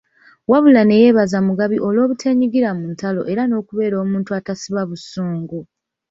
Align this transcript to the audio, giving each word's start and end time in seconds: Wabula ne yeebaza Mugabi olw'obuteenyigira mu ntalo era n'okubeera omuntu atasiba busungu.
Wabula 0.51 0.81
ne 0.85 0.95
yeebaza 1.01 1.37
Mugabi 1.47 1.77
olw'obuteenyigira 1.87 2.69
mu 2.77 2.85
ntalo 2.93 3.21
era 3.31 3.43
n'okubeera 3.45 3.95
omuntu 4.03 4.29
atasiba 4.39 4.81
busungu. 4.89 5.59